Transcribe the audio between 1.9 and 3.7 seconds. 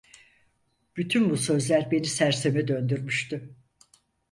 beni serseme döndürmüştü.